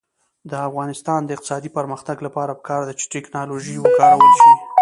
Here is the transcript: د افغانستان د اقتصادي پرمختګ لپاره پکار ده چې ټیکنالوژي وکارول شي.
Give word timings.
د 0.49 0.51
افغانستان 0.69 1.19
د 1.23 1.29
اقتصادي 1.35 1.69
پرمختګ 1.77 2.17
لپاره 2.27 2.51
پکار 2.59 2.81
ده 2.87 2.93
چې 2.99 3.05
ټیکنالوژي 3.13 3.75
وکارول 3.79 4.31
شي. 4.41 4.53